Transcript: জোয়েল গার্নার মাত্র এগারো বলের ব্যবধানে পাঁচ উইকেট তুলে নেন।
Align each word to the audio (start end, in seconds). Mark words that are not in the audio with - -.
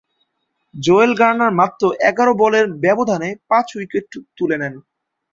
জোয়েল 0.75 1.11
গার্নার 1.19 1.51
মাত্র 1.59 1.81
এগারো 2.09 2.33
বলের 2.41 2.65
ব্যবধানে 2.83 3.29
পাঁচ 3.49 3.67
উইকেট 3.77 4.05
তুলে 4.37 4.57
নেন। 4.61 4.73